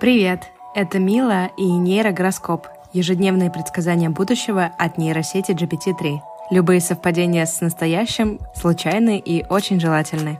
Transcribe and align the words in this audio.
Привет! 0.00 0.44
Это 0.76 1.00
Мила 1.00 1.50
и 1.56 1.64
нейрогороскоп– 1.64 2.68
ежедневные 2.92 3.50
предсказания 3.50 4.08
будущего 4.08 4.70
от 4.78 4.96
нейросети 4.96 5.50
GPT-3. 5.50 6.20
Любые 6.52 6.80
совпадения 6.80 7.44
с 7.44 7.60
настоящим 7.60 8.38
случайны 8.54 9.18
и 9.18 9.44
очень 9.48 9.80
желательны. 9.80 10.38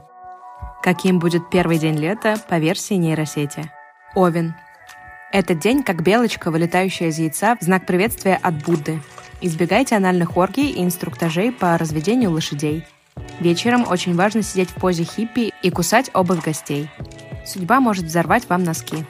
Каким 0.81 1.19
будет 1.19 1.49
первый 1.49 1.77
день 1.77 1.97
лета 1.97 2.37
по 2.47 2.57
версии 2.57 2.93
нейросети? 2.93 3.69
Овен. 4.15 4.55
Этот 5.33 5.59
день 5.59 5.83
как 5.83 6.03
белочка, 6.03 6.51
вылетающая 6.51 7.09
из 7.09 7.19
яйца 7.19 7.57
в 7.59 7.61
знак 7.61 7.85
приветствия 7.85 8.39
от 8.41 8.63
Будды. 8.63 9.01
Избегайте 9.41 9.97
анальных 9.97 10.37
оргий 10.37 10.71
и 10.71 10.81
инструктажей 10.81 11.51
по 11.51 11.77
разведению 11.77 12.31
лошадей. 12.31 12.85
Вечером 13.41 13.85
очень 13.89 14.15
важно 14.15 14.41
сидеть 14.41 14.69
в 14.69 14.75
позе 14.75 15.03
хиппи 15.03 15.51
и 15.61 15.69
кусать 15.69 16.09
обувь 16.13 16.45
гостей. 16.45 16.89
Судьба 17.45 17.81
может 17.81 18.05
взорвать 18.05 18.47
вам 18.47 18.63
носки. 18.63 19.05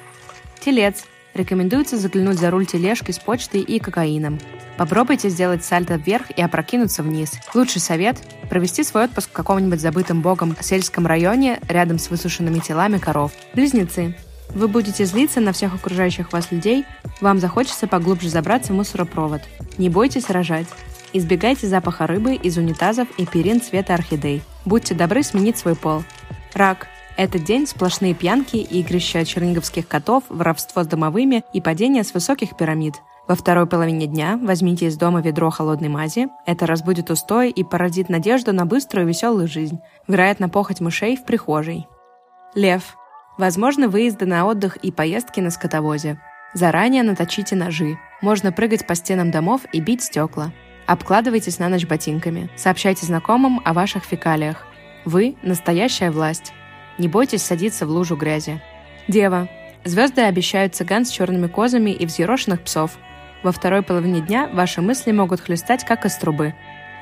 Телец. 0.62 1.04
Рекомендуется 1.34 1.98
заглянуть 1.98 2.40
за 2.40 2.50
руль 2.50 2.66
тележки 2.66 3.12
с 3.12 3.20
почтой 3.20 3.62
и 3.62 3.80
кокаином. 3.80 4.40
Попробуйте 4.78 5.30
сделать 5.30 5.64
сальто 5.64 5.96
вверх 5.96 6.32
и 6.32 6.42
опрокинуться 6.42 7.04
вниз. 7.04 7.34
Лучший 7.54 7.82
совет– 7.82 8.18
провести 8.50 8.84
свой 8.84 9.06
отпуск 9.06 9.30
в 9.30 9.34
каком-нибудь 9.34 9.80
забытом 9.80 10.22
богом 10.22 10.56
сельском 10.60 11.06
районе 11.06 11.60
рядом 11.68 12.00
с 12.00 12.10
высушенными 12.10 12.60
телами 12.60 12.98
коров. 12.98 13.32
Близнецы. 13.54 14.16
Вы 14.50 14.68
будете 14.68 15.06
злиться 15.06 15.40
на 15.40 15.54
всех 15.54 15.76
окружающих 15.76 16.34
вас 16.34 16.52
людей, 16.52 16.86
вам 17.22 17.40
захочется 17.40 17.88
поглубже 17.88 18.30
забраться 18.30 18.74
в 18.74 18.76
мусоропровод. 18.76 19.42
Не 19.78 19.90
бойтесь 19.90 20.30
рожать. 20.30 20.68
Избегайте 21.14 21.68
запаха 21.68 22.08
рыбы 22.08 22.36
из 22.36 22.58
унитазов 22.58 23.08
и 23.18 23.26
перин 23.26 23.62
цвета 23.62 23.94
орхидей. 23.94 24.42
Будьте 24.66 24.96
добры 24.96 25.24
сменить 25.24 25.58
свой 25.58 25.76
пол. 25.76 26.04
Рак– 26.54 26.88
этот 27.20 27.44
день 27.44 27.68
сплошные 27.68 28.14
пьянки, 28.14 28.56
игрища 28.56 29.26
черниговских 29.26 29.90
котов, 29.90 30.24
воровство 30.30 30.84
с 30.84 30.88
домовыми 30.88 31.44
и 31.52 31.60
падение 31.60 32.06
с 32.06 32.14
высоких 32.14 32.56
пирамид. 32.56 32.96
Во 33.28 33.36
второй 33.36 33.68
половине 33.68 34.08
дня 34.08 34.40
возьмите 34.42 34.86
из 34.86 34.96
дома 34.96 35.22
ведро 35.22 35.50
холодной 35.50 35.90
мази. 35.90 36.30
Это 36.46 36.66
разбудит 36.66 37.12
устой 37.12 37.50
и 37.50 37.66
породит 37.66 38.08
надежду 38.08 38.54
на 38.54 38.66
быструю 38.66 39.06
и 39.06 39.10
веселую 39.10 39.50
жизнь. 39.50 39.80
Вероятно, 40.08 40.48
похоть 40.48 40.80
мышей 40.80 41.18
в 41.18 41.26
прихожей. 41.26 41.88
Лев. 42.56 42.96
Возможно, 43.38 43.90
выезды 43.90 44.26
на 44.26 44.46
отдых 44.46 44.78
и 44.78 44.90
поездки 44.90 45.42
на 45.42 45.50
скотовозе. 45.52 46.22
Заранее 46.54 47.04
наточите 47.04 47.54
ножи. 47.54 48.00
Можно 48.22 48.54
прыгать 48.54 48.88
по 48.88 48.96
стенам 48.96 49.30
домов 49.30 49.64
и 49.74 49.82
бить 49.82 50.04
стекла. 50.04 50.54
Обкладывайтесь 50.88 51.60
на 51.60 51.68
ночь 51.68 51.86
ботинками. 51.86 52.50
Сообщайте 52.56 53.06
знакомым 53.06 53.60
о 53.66 53.74
ваших 53.74 54.06
фекалиях. 54.06 54.66
Вы– 55.04 55.36
настоящая 55.44 56.12
власть. 56.12 56.54
Не 57.00 57.08
бойтесь 57.08 57.44
садиться 57.44 57.88
в 57.88 57.90
лужу 57.90 58.18
грязи. 58.18 58.62
Дева. 59.08 59.48
Звезды 59.86 60.22
обещают 60.22 60.76
цыган 60.76 61.06
с 61.06 61.10
черными 61.10 61.48
козами 61.48 61.92
и 61.92 62.06
взъерошенных 62.06 62.62
псов. 62.62 62.98
Во 63.42 63.54
второй 63.54 63.82
половине 63.82 64.20
дня 64.20 64.50
ваши 64.52 64.82
мысли 64.82 65.14
могут 65.14 65.40
хлестать, 65.40 65.86
как 65.86 66.06
из 66.06 66.18
трубы. 66.18 66.54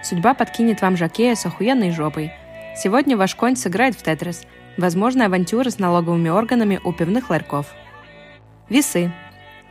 Судьба 0.03 0.35
подкинет 0.35 0.83
вам 0.83 0.95
жакея 0.95 1.33
с 1.33 1.47
охуенной 1.47 1.89
жопой. 1.89 2.31
Сегодня 2.75 3.17
ваш 3.17 3.33
конь 3.33 3.55
сыграет 3.55 3.95
в 3.95 4.03
тетрис. 4.03 4.43
Возможно, 4.77 5.25
авантюры 5.25 5.71
с 5.71 5.79
налоговыми 5.79 6.29
органами 6.29 6.79
у 6.83 6.93
пивных 6.93 7.31
ларьков. 7.31 7.73
Весы. 8.69 9.11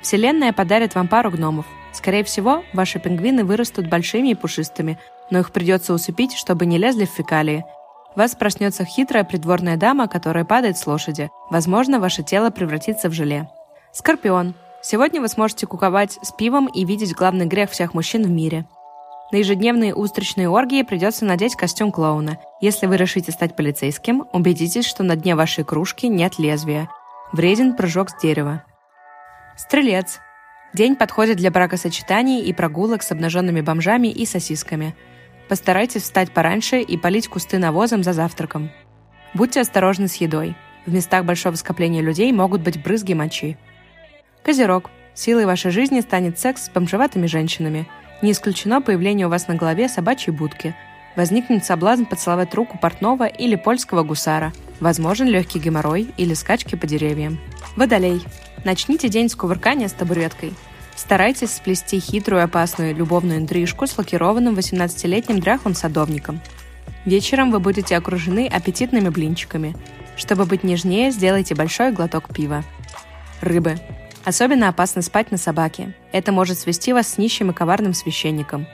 Вселенная 0.03 0.53
подарит 0.53 0.97
вам 0.97 1.07
пару 1.07 1.31
гномов. 1.31 1.67
Скорее 1.93 2.25
всего, 2.25 2.65
ваши 2.73 2.99
пингвины 2.99 3.45
вырастут 3.45 3.89
большими 3.89 4.31
и 4.31 4.35
пушистыми, 4.35 4.99
но 5.31 5.39
их 5.39 5.53
придется 5.53 5.95
усыпить, 5.95 6.35
чтобы 6.35 6.67
не 6.67 6.79
лезли 6.79 7.05
в 7.05 7.11
фекалии– 7.11 7.65
вас 8.17 8.35
проснется 8.35 8.85
хитрая 8.85 9.25
придворная 9.25 9.77
дама, 9.77 10.09
которая 10.09 10.45
падает 10.45 10.79
с 10.79 10.87
лошади. 10.87 11.31
Возможно, 11.51 12.01
ваше 12.01 12.23
тело 12.23 12.51
превратится 12.51 13.09
в 13.09 13.13
желе. 13.13 13.49
Скорпион. 13.93 14.55
Сегодня 14.83 15.21
вы 15.21 15.29
сможете 15.29 15.67
куковать 15.67 16.19
с 16.23 16.33
пивом 16.33 16.67
и 16.67 16.85
видеть 16.85 17.15
главный 17.15 17.47
грех 17.47 17.71
всех 17.71 17.93
мужчин 17.93 18.23
в 18.25 18.31
мире. 18.31 18.67
На 19.33 19.37
ежедневные 19.37 19.95
устричные 19.95 20.49
оргии 20.49 20.83
придется 20.83 21.25
надеть 21.25 21.57
костюм 21.57 21.93
клоуна. 21.93 22.39
Если 22.61 22.87
вы 22.87 22.97
решите 22.97 23.33
стать 23.33 23.57
полицейским, 23.57 24.25
убедитесь, 24.33 24.87
что 24.87 25.03
на 25.03 25.17
дне 25.17 25.35
вашей 25.35 25.65
кружки 25.65 26.07
нет 26.07 26.39
лезвия. 26.39 26.89
Вреден 27.33 27.75
прыжок 27.75 28.11
с 28.11 28.21
дерева. 28.21 28.63
Стрелец. 29.57 30.21
День 30.73 30.95
подходит 30.97 31.37
для 31.39 31.51
бракосочетаний 31.51 32.43
и 32.43 32.53
прогулок 32.53 33.03
с 33.03 33.11
обнаженными 33.11 33.61
бомжами 33.61 34.09
и 34.09 34.25
сосисками– 34.25 34.97
Постарайтесь 35.49 36.03
встать 36.03 36.33
пораньше 36.33 36.81
и 36.81 36.97
полить 36.97 37.29
кусты 37.29 37.59
навозом 37.59 38.03
за 38.03 38.13
завтраком. 38.13 38.71
Будьте 39.35 39.61
осторожны 39.61 40.09
с 40.09 40.17
едой. 40.17 40.57
В 40.87 40.93
местах 40.93 41.25
большого 41.25 41.55
скопления 41.57 42.03
людей 42.03 42.33
могут 42.33 42.63
быть 42.63 42.83
брызги 42.83 43.13
мочи. 43.13 43.57
Козерог. 44.43 44.91
Силой 45.15 45.47
вашей 45.47 45.71
жизни 45.71 46.01
станет 46.01 46.39
секс 46.39 46.67
с 46.67 46.69
бомжеватыми 46.69 47.27
женщинами. 47.27 47.89
Не 48.23 48.33
исключено 48.33 48.83
появление 48.83 49.27
у 49.27 49.31
вас 49.31 49.49
на 49.49 49.55
голове 49.55 49.89
собачьей 49.89 50.35
будки. 50.35 50.75
Возникнет 51.17 51.65
соблазн 51.65 52.05
поцеловать 52.05 52.55
руку 52.55 52.79
портного 52.79 53.27
или 53.27 53.57
польского 53.57 54.03
гусара. 54.03 54.53
Возможен 54.81 55.27
легкий 55.27 55.59
геморрой 55.59 56.09
или 56.17 56.35
скачки 56.35 56.77
по 56.77 56.87
деревьям. 56.87 57.39
Водолей. 57.77 58.23
Начните 58.65 59.09
день 59.09 59.29
с 59.29 59.35
кувыркания 59.35 59.89
с 59.89 59.93
табуреткой. 59.93 60.53
Старайтесь 60.97 61.53
сплести 61.53 62.01
хитрую 62.01 62.43
опасную 62.43 62.97
любовную 62.97 63.39
интрижку 63.39 63.87
с 63.87 63.97
лакированным 63.97 64.55
18-летним 64.55 65.41
дряхлым 65.41 65.75
садовником. 65.75 66.41
Вечером 67.05 67.51
вы 67.51 67.61
будете 67.61 67.97
окружены 67.97 68.49
аппетитными 68.49 69.11
блинчиками. 69.11 69.77
Чтобы 70.17 70.47
быть 70.47 70.65
нежнее, 70.65 71.11
сделайте 71.11 71.55
большой 71.55 71.93
глоток 71.93 72.35
пива. 72.35 72.65
Рыбы. 73.43 73.77
Особенно 74.25 74.69
опасно 74.69 75.03
спать 75.03 75.31
на 75.31 75.37
собаке. 75.37 75.95
Это 76.11 76.33
может 76.33 76.59
свести 76.59 76.93
вас 76.93 77.07
с 77.07 77.19
нищим 77.19 77.51
и 77.51 77.55
коварным 77.55 77.95
священником. 77.95 78.67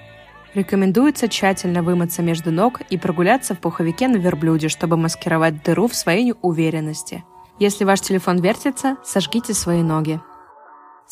Рекомендуется 0.55 1.29
тщательно 1.29 1.83
вымыться 1.83 2.23
между 2.23 2.53
ног 2.53 2.81
и 2.89 2.97
прогуляться 2.97 3.55
в 3.55 3.59
пуховике 3.59 4.07
на 4.07 4.17
верблюде, 4.17 4.69
чтобы 4.69 4.97
маскировать 4.97 5.63
дыру 5.63 5.89
в 5.89 5.95
своей 5.95 6.35
уверенности. 6.41 7.25
Если 7.59 7.85
ваш 7.85 8.01
телефон 8.01 8.41
вертится, 8.41 8.97
сожгите 9.05 9.55
свои 9.55 9.83
ноги. 9.83 10.21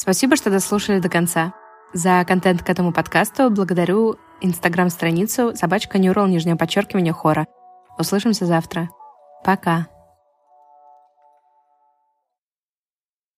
Спасибо, 0.00 0.34
что 0.34 0.49
дослушали 0.49 0.99
до 0.99 1.11
конца. 1.11 1.53
За 1.93 2.25
контент 2.27 2.62
к 2.62 2.71
этому 2.71 2.91
подкасту 2.91 3.50
благодарю 3.50 4.16
инстаграм-страницу 4.41 5.55
собачка 5.55 5.99
Neural, 5.99 6.27
нижнее 6.27 6.56
подчеркивание 6.56 7.12
хора. 7.12 7.47
Услышимся 7.99 8.47
завтра. 8.47 8.89
Пока. 9.44 9.89